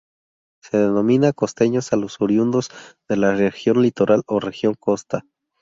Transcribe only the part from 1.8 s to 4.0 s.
a los oriundos de la Región